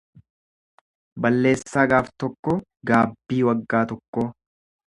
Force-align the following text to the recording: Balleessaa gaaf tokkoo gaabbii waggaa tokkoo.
Balleessaa 1.25 1.83
gaaf 1.91 2.09
tokkoo 2.23 2.57
gaabbii 2.93 3.41
waggaa 3.51 3.83
tokkoo. 3.93 4.29